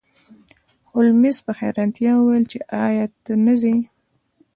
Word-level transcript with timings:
هولمز 0.91 1.37
په 1.45 1.51
حیرانتیا 1.59 2.11
وویل 2.15 2.45
چې 2.51 2.59
ایا 2.85 3.05
ته 3.23 3.33
نه 3.45 3.53
ځې 3.61 3.75